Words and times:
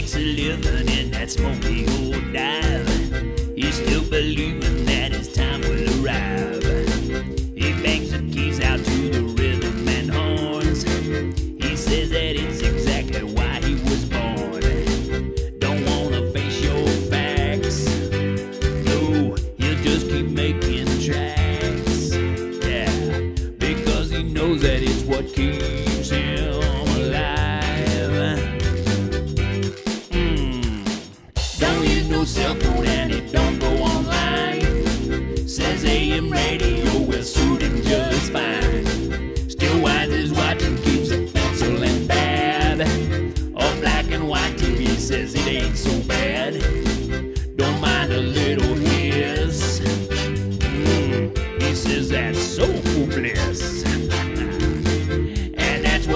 makes 0.00 0.16
a 0.16 0.18
living 0.18 0.88
in 0.98 1.10
that 1.10 1.30
smoky 1.30 1.86
old 1.98 2.32
dive. 2.32 2.88
You 3.54 3.70
still 3.70 4.02
believing. 4.08 4.69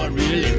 not 0.05 0.13
really 0.13 0.54